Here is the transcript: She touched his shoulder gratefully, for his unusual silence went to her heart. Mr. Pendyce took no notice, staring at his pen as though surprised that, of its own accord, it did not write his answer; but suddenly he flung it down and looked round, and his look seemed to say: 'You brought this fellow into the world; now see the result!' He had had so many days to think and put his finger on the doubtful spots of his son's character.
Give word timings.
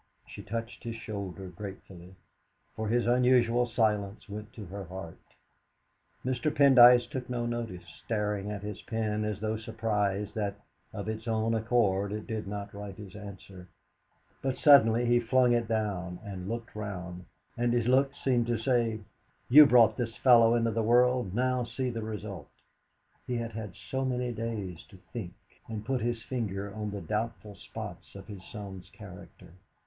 She 0.27 0.41
touched 0.41 0.83
his 0.83 0.95
shoulder 0.95 1.49
gratefully, 1.49 2.15
for 2.75 2.87
his 2.87 3.05
unusual 3.05 3.67
silence 3.67 4.27
went 4.27 4.51
to 4.53 4.65
her 4.65 4.85
heart. 4.85 5.21
Mr. 6.25 6.49
Pendyce 6.51 7.07
took 7.07 7.29
no 7.29 7.45
notice, 7.45 7.85
staring 8.03 8.49
at 8.49 8.63
his 8.63 8.81
pen 8.81 9.23
as 9.23 9.39
though 9.41 9.57
surprised 9.57 10.33
that, 10.33 10.55
of 10.91 11.07
its 11.07 11.27
own 11.27 11.53
accord, 11.53 12.11
it 12.11 12.25
did 12.25 12.47
not 12.47 12.73
write 12.73 12.97
his 12.97 13.15
answer; 13.15 13.67
but 14.41 14.57
suddenly 14.57 15.05
he 15.05 15.19
flung 15.19 15.51
it 15.53 15.67
down 15.67 16.17
and 16.23 16.49
looked 16.49 16.73
round, 16.75 17.25
and 17.55 17.71
his 17.71 17.85
look 17.87 18.11
seemed 18.15 18.47
to 18.47 18.57
say: 18.57 19.01
'You 19.49 19.67
brought 19.67 19.97
this 19.97 20.17
fellow 20.17 20.55
into 20.55 20.71
the 20.71 20.81
world; 20.81 21.35
now 21.35 21.63
see 21.63 21.91
the 21.91 22.01
result!' 22.01 22.49
He 23.27 23.35
had 23.37 23.51
had 23.51 23.75
so 23.75 24.03
many 24.03 24.31
days 24.31 24.83
to 24.89 24.97
think 25.13 25.35
and 25.67 25.85
put 25.85 26.01
his 26.01 26.23
finger 26.23 26.73
on 26.73 26.89
the 26.89 27.01
doubtful 27.01 27.53
spots 27.55 28.15
of 28.15 28.25
his 28.25 28.43
son's 28.43 28.89
character. 28.89 29.53